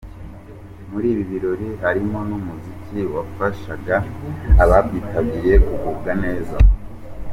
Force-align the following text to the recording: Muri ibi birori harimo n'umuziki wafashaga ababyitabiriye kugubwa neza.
Muri 0.91 1.07
ibi 1.13 1.23
birori 1.31 1.67
harimo 1.83 2.19
n'umuziki 2.29 2.99
wafashaga 3.15 3.95
ababyitabiriye 4.63 5.55
kugubwa 5.65 6.11
neza. 6.23 6.57